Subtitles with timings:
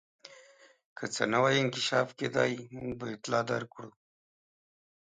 [0.97, 3.89] که څه نوی انکشاف کېدی موږ به اطلاع درکړو.